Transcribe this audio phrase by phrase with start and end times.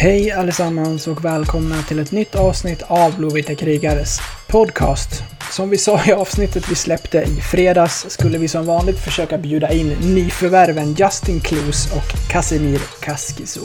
[0.00, 5.22] Hej allesammans och välkomna till ett nytt avsnitt av Blåvita krigares podcast.
[5.50, 9.72] Som vi sa i avsnittet vi släppte i fredags skulle vi som vanligt försöka bjuda
[9.72, 13.64] in nyförvärven Justin Kloos och Casimir Kaskiso.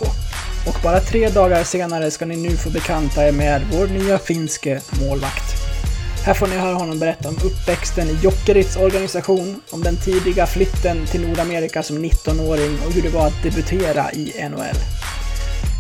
[0.68, 4.82] Och bara tre dagar senare ska ni nu få bekanta er med vår nya finske
[5.02, 5.54] målvakt.
[6.26, 11.06] Här får ni höra honom berätta om uppväxten i Jokerits organisation, om den tidiga flytten
[11.06, 15.03] till Nordamerika som 19-åring och hur det var att debutera i NHL.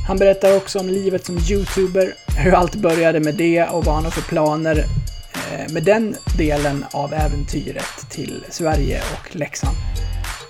[0.08, 4.04] Han berättar också om livet som YouTuber, hur allt började med det och vad han
[4.04, 4.86] har för planer
[5.34, 9.78] eh, med den delen av äventyret till Sverige och Leksand.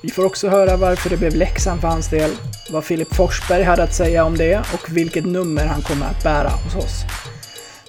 [0.01, 2.31] Vi får också höra varför det blev Leksand för hans del,
[2.69, 6.49] vad Filip Forsberg hade att säga om det och vilket nummer han kommer att bära
[6.49, 7.03] hos oss.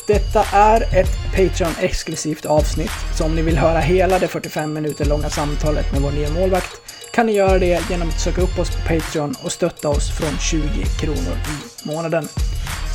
[0.07, 5.31] Detta är ett Patreon-exklusivt avsnitt, så om ni vill höra hela det 45 minuter långa
[5.31, 6.81] samtalet med vår nya målvakt
[7.15, 10.39] kan ni göra det genom att söka upp oss på Patreon och stötta oss från
[10.39, 12.29] 20 kronor i månaden.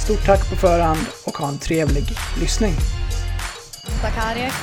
[0.03, 2.03] Stort tack på förhand och ha en trevlig
[2.41, 2.73] lyssning.
[4.01, 4.53] Sakarek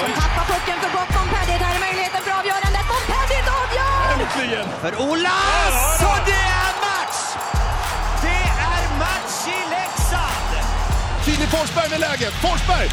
[0.00, 1.10] som tappar pucken för gott.
[1.16, 2.84] Montpellier, där är möjligheten för avgörandet.
[2.92, 4.02] Montpellier avgör!
[4.12, 4.68] Äntligen!
[4.82, 6.02] För Olas!
[6.10, 7.20] Och det är match!
[8.22, 10.50] Det är match i Leksand!
[11.24, 12.34] Filip Forsberg med läget.
[12.44, 12.88] Forsberg!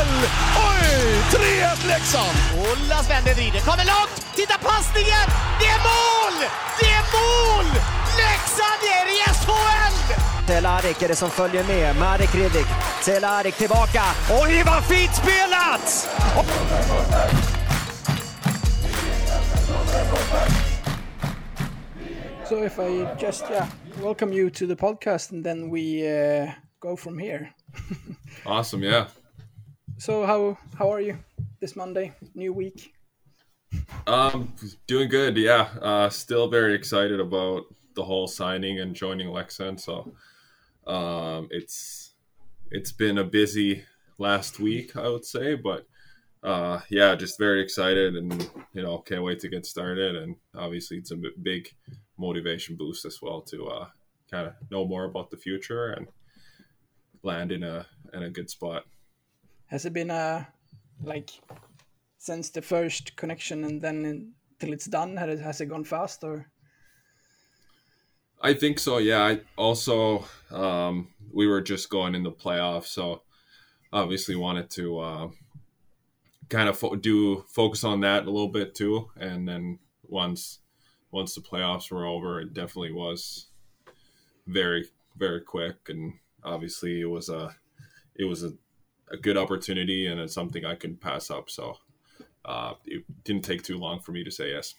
[0.00, 0.28] Rappel!
[0.56, 0.88] Oj!
[1.30, 2.36] 3-1 Leksand!
[2.58, 4.34] Olas vänder, vrider, kommer långt!
[4.34, 5.26] Titta passningen!
[5.60, 6.36] Det är mål!
[6.80, 7.66] Det är mål!
[8.20, 10.14] Leksand är i SHL!
[10.46, 11.96] Cehlárik är det som följer med.
[11.96, 12.66] Marek Hrivik.
[13.02, 14.02] Cehlárik tillbaka.
[14.42, 16.08] Oj, vad fint spelat!
[22.48, 23.66] So if I just yeah
[24.02, 27.48] welcome you to the podcast and then we uh, go from here.
[28.46, 29.04] Awesome, yeah.
[30.00, 31.18] So how how are you
[31.60, 32.94] this Monday, new week?
[34.06, 34.54] Um,
[34.86, 35.68] doing good, yeah.
[35.78, 39.78] Uh, still very excited about the whole signing and joining Leksand.
[39.78, 40.14] So,
[40.86, 42.14] um, it's
[42.70, 43.84] it's been a busy
[44.16, 45.86] last week, I would say, but
[46.42, 50.16] uh, yeah, just very excited and you know can't wait to get started.
[50.16, 51.68] And obviously, it's a big
[52.16, 53.88] motivation boost as well to uh,
[54.30, 56.06] kind of know more about the future and
[57.22, 58.84] land in a in a good spot.
[59.70, 60.48] Has it been a
[61.02, 61.30] like
[62.18, 65.16] since the first connection and then till it's done?
[65.16, 66.50] Has it, has it gone fast or?
[68.42, 68.98] I think so.
[68.98, 69.22] Yeah.
[69.22, 73.22] I also um, we were just going in the playoffs, so
[73.92, 75.28] obviously wanted to uh,
[76.48, 79.10] kind of fo- do focus on that a little bit too.
[79.16, 80.58] And then once
[81.12, 83.46] once the playoffs were over, it definitely was
[84.46, 87.54] very very quick, and obviously it was a
[88.16, 88.52] it was a,
[89.10, 91.50] a good opportunity and it's something I couldn't pass up.
[91.50, 91.76] So
[92.44, 94.74] uh, it didn't take too long for me to say yes.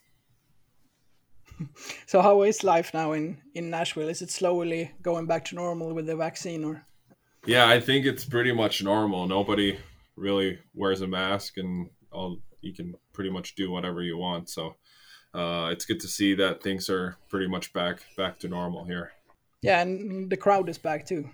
[2.08, 4.09] So how is life now in in Nashville?
[4.09, 6.86] Is it slowly going back to normal with the vaccine or?
[7.46, 9.28] Yeah, I think it's pretty much normal.
[9.28, 9.78] Nobody
[10.16, 14.50] really wears a mask, and all you can pretty much do whatever you want.
[14.50, 14.75] So
[15.34, 19.12] uh, it's good to see that things are pretty much back back to normal here.
[19.62, 21.30] Yeah, and the crowd is back too.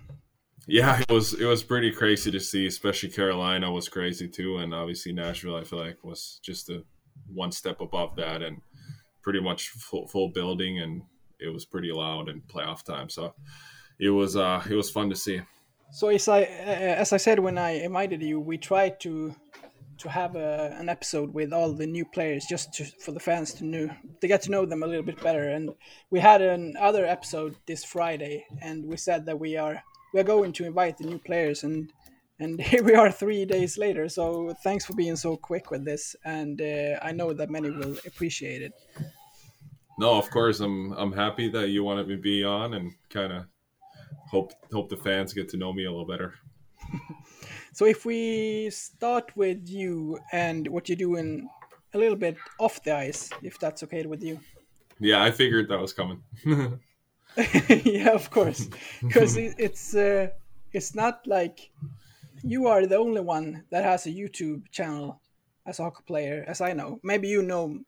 [0.68, 2.66] Yeah, it was it was pretty crazy to see.
[2.66, 5.56] Especially Carolina was crazy too, and obviously Nashville.
[5.56, 6.84] I feel like was just a
[7.32, 8.60] one step above that, and
[9.22, 11.02] pretty much full, full building, and
[11.40, 13.08] it was pretty loud in playoff time.
[13.08, 13.34] So
[13.98, 15.40] it was uh, it was fun to see.
[15.90, 19.34] So as I as I said when I invited you, we tried to
[19.98, 23.52] to have a, an episode with all the new players just to, for the fans
[23.54, 23.88] to know
[24.20, 25.48] to get to know them a little bit better.
[25.48, 25.70] And
[26.10, 29.82] we had another episode this Friday, and we said that we are
[30.12, 31.92] we are going to invite the new players, and
[32.40, 34.08] and here we are three days later.
[34.08, 37.96] So thanks for being so quick with this, and uh, I know that many will
[38.06, 38.72] appreciate it.
[39.98, 43.32] No, of course I'm I'm happy that you wanted me to be on and kind
[43.32, 43.44] of
[44.30, 46.34] hope hope the fans get to know me a little better.
[47.78, 51.48] So if we start with you and what you're doing
[51.94, 54.40] a little bit off the ice, if that's okay with you.
[54.98, 56.20] Yeah, I figured that was coming.
[57.84, 58.68] yeah, of course,
[59.02, 60.28] because it, it's uh,
[60.72, 61.70] it's not like
[62.42, 65.20] you are the only one that has a YouTube channel
[65.66, 66.98] as a hockey player, as I know.
[67.02, 67.78] Maybe you know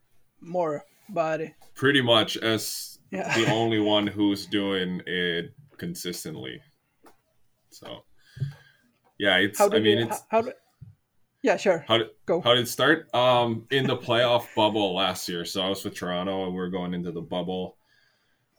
[0.40, 1.40] more, but
[1.74, 3.34] pretty much as Yeah.
[3.34, 6.60] the only one who's doing it consistently.
[7.70, 8.04] So
[9.18, 10.52] yeah, it's I mean you, it's how, how
[11.42, 11.84] yeah, sure.
[11.88, 12.40] how did Go.
[12.40, 13.12] how did it start?
[13.14, 15.44] Um in the playoff bubble last year.
[15.44, 17.76] So I was with Toronto and we are going into the bubble.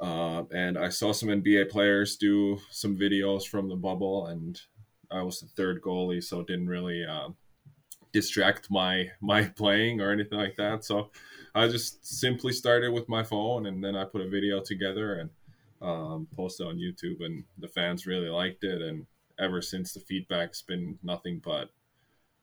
[0.01, 4.59] Uh, and I saw some NBA players do some videos from the bubble, and
[5.11, 7.35] I was the third goalie, so it didn't really um,
[8.11, 10.83] distract my my playing or anything like that.
[10.83, 11.11] So
[11.53, 15.29] I just simply started with my phone, and then I put a video together, and
[15.83, 18.81] um, posted on YouTube, and the fans really liked it.
[18.81, 19.05] And
[19.37, 21.69] ever since, the feedback's been nothing but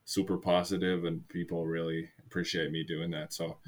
[0.05, 3.32] super positive, and people really appreciate me doing that.
[3.32, 3.58] So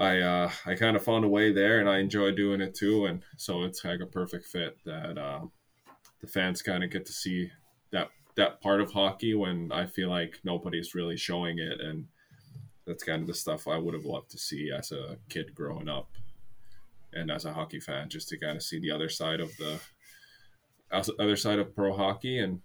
[0.00, 3.04] I uh, I kind of found a way there, and I enjoy doing it too.
[3.04, 5.40] And so it's like a perfect fit that uh,
[6.22, 7.50] the fans kind of get to see
[7.92, 12.06] that that part of hockey when I feel like nobody's really showing it, and
[12.86, 15.90] that's kind of the stuff I would have loved to see as a kid growing
[15.90, 16.08] up,
[17.12, 19.80] and as a hockey fan, just to kind of see the other side of the
[21.18, 22.38] other side of pro hockey.
[22.38, 22.62] And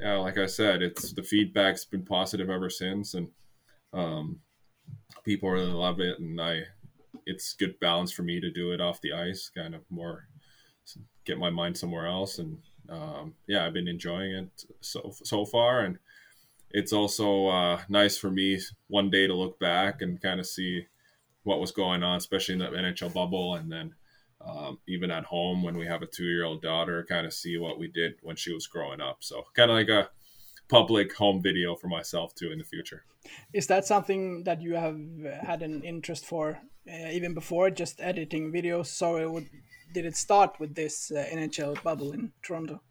[0.00, 3.28] yeah, like I said, it's the feedback's been positive ever since, and
[3.92, 4.40] um,
[5.22, 6.62] people really love it, and I
[7.28, 10.28] it's good balance for me to do it off the ice, kind of more
[11.26, 12.58] get my mind somewhere else, and
[12.88, 15.98] um, yeah, I've been enjoying it so so far, and
[16.70, 18.58] it's also uh, nice for me
[18.88, 20.86] one day to look back and kind of see
[21.42, 23.94] what was going on, especially in the NHL bubble, and then
[24.40, 27.88] um, even at home when we have a two-year-old daughter, kind of see what we
[27.88, 29.18] did when she was growing up.
[29.20, 30.08] So kind of like a
[30.68, 33.04] public home video for myself too in the future.
[33.52, 34.98] Is that something that you have
[35.42, 38.86] had an interest for uh, even before just editing videos?
[38.86, 39.48] So it would,
[39.92, 42.82] did it start with this uh, NHL bubble in Toronto?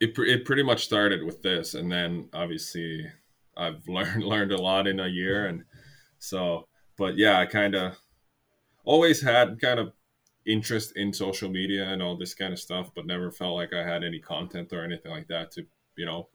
[0.00, 3.06] It, it pretty much started with this, and then obviously
[3.56, 5.64] I've learned learned a lot in a year, and
[6.18, 7.96] so but yeah, I kind of
[8.84, 9.92] always had kind of
[10.46, 13.84] interest in social media and all this kind of stuff, but never felt like I
[13.84, 15.66] had any content or anything like that to
[15.96, 16.28] you know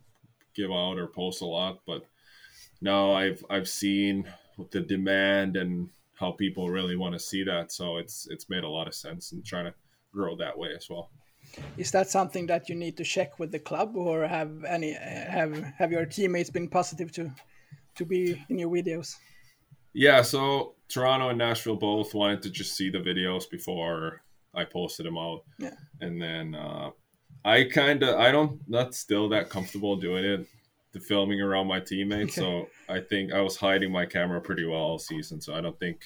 [0.56, 1.80] give out or post a lot.
[1.86, 2.06] But
[2.82, 4.26] now I've I've seen
[4.72, 8.70] the demand and how people really want to see that, so it's it's made a
[8.70, 9.74] lot of sense and trying to
[10.12, 11.10] grow that way as well.
[11.78, 15.56] Is that something that you need to check with the club, or have any have
[15.78, 17.32] have your teammates been positive to
[17.96, 19.18] to be in your videos?
[19.94, 24.24] Yeah, so Toronto and Nashville both wanted to just see the videos before
[24.56, 25.44] I posted them out.
[25.60, 25.76] Yeah.
[26.02, 26.92] And then uh,
[27.45, 30.48] I kind of I don't not still that comfortable doing it,
[30.94, 32.36] the filming around my teammates.
[32.36, 35.42] So I think I was hiding my camera pretty well all season.
[35.42, 36.06] So I don't think,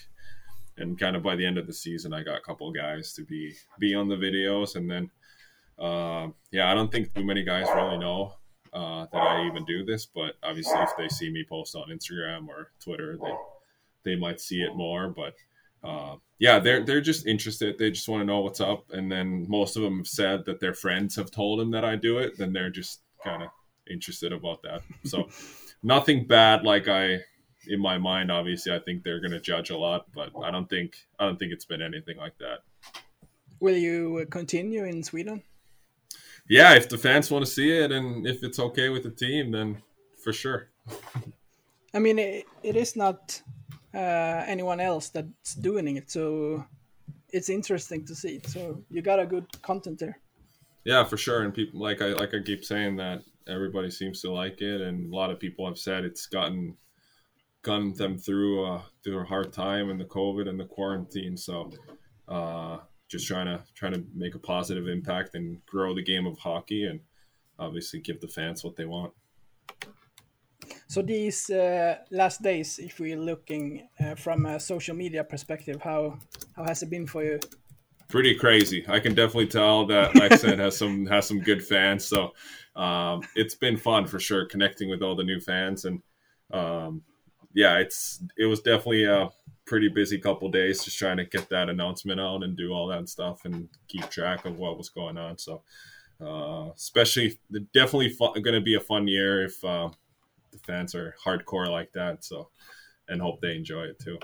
[0.77, 3.23] and kind of by the end of the season, I got a couple guys to
[3.23, 5.11] be be on the videos, and then
[5.77, 8.33] uh, yeah, I don't think too many guys really know
[8.73, 10.05] uh, that I even do this.
[10.07, 14.61] But obviously, if they see me post on Instagram or Twitter, they they might see
[14.61, 15.09] it more.
[15.09, 15.35] But
[15.83, 17.77] uh, yeah, they're they're just interested.
[17.77, 18.91] They just want to know what's up.
[18.91, 21.95] And then most of them have said that their friends have told them that I
[21.95, 22.37] do it.
[22.37, 23.49] Then they're just kind of
[23.89, 24.81] interested about that.
[25.05, 25.29] So
[25.83, 26.63] nothing bad.
[26.63, 27.19] Like I,
[27.67, 30.69] in my mind, obviously, I think they're going to judge a lot, but I don't
[30.69, 32.59] think I don't think it's been anything like that.
[33.59, 35.43] Will you continue in Sweden?
[36.49, 39.51] Yeah, if the fans want to see it and if it's okay with the team,
[39.51, 39.81] then
[40.23, 40.69] for sure.
[41.93, 43.41] I mean, it, it is not
[43.93, 46.11] uh, anyone else that's doing it.
[46.11, 46.65] So
[47.29, 48.41] it's interesting to see.
[48.45, 50.19] So you got a good content there.
[50.85, 51.43] Yeah, for sure.
[51.43, 55.11] And people like I like I keep saying that everybody seems to like it, and
[55.11, 56.77] a lot of people have said it's gotten
[57.61, 61.35] gotten them through uh, through a hard time and the COVID and the quarantine.
[61.35, 61.71] So
[62.27, 62.77] uh,
[63.09, 66.85] just trying to trying to make a positive impact and grow the game of hockey,
[66.85, 67.01] and
[67.59, 69.13] obviously give the fans what they want.
[70.87, 76.17] So these uh, last days, if we're looking uh, from a social media perspective, how
[76.55, 77.39] how has it been for you?
[78.07, 78.85] Pretty crazy.
[78.87, 82.05] I can definitely tell that Leksand has some has some good fans.
[82.05, 82.31] So
[82.77, 86.01] um, it's been fun for sure, connecting with all the new fans, and
[86.53, 87.01] um,
[87.53, 89.29] yeah, it's it was definitely a
[89.65, 93.09] pretty busy couple days just trying to get that announcement out and do all that
[93.09, 95.37] stuff and keep track of what was going on.
[95.37, 95.63] So
[96.21, 97.37] uh, especially
[97.73, 99.61] definitely going to be a fun year if.
[99.61, 99.89] Uh,
[100.67, 102.23] fans are hardcore like that.
[102.23, 102.49] So,
[103.07, 104.19] and hope they enjoy it too.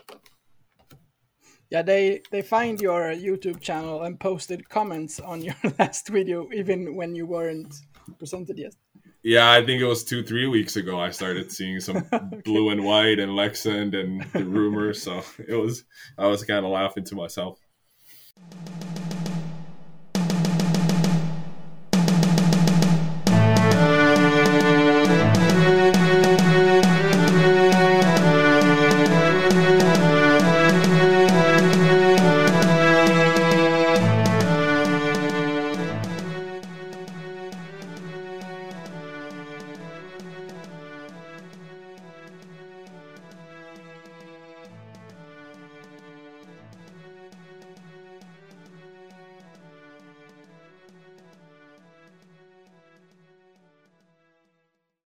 [1.71, 6.95] Yeah, they they find your YouTube channel and posted comments on your last video, even
[6.95, 7.73] when you weren't
[8.19, 8.75] presented yet.
[9.23, 10.99] Yeah, I think it was two, three weeks ago.
[10.99, 12.41] I started seeing some okay.
[12.43, 15.01] blue and white and Leksand and the rumors.
[15.01, 15.85] So it was,
[16.17, 17.57] I was kind of laughing to myself.